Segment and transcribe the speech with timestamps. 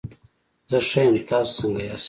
[0.69, 1.99] زه ښه یم، تاسو څنګه ياست؟